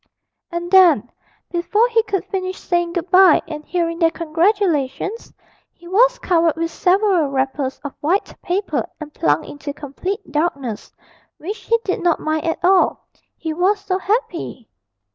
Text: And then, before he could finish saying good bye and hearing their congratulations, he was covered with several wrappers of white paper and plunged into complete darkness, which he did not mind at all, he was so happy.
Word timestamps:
And 0.51 0.71
then, 0.71 1.11
before 1.51 1.87
he 1.89 2.01
could 2.01 2.25
finish 2.25 2.57
saying 2.59 2.93
good 2.93 3.11
bye 3.11 3.39
and 3.47 3.63
hearing 3.63 3.99
their 3.99 4.09
congratulations, 4.09 5.31
he 5.73 5.87
was 5.87 6.17
covered 6.17 6.55
with 6.55 6.71
several 6.71 7.27
wrappers 7.27 7.79
of 7.83 7.93
white 7.99 8.35
paper 8.41 8.83
and 8.99 9.13
plunged 9.13 9.47
into 9.47 9.73
complete 9.75 10.31
darkness, 10.31 10.91
which 11.37 11.59
he 11.65 11.77
did 11.85 12.01
not 12.01 12.19
mind 12.19 12.45
at 12.45 12.57
all, 12.65 13.05
he 13.37 13.53
was 13.53 13.79
so 13.79 13.99
happy. 13.99 14.67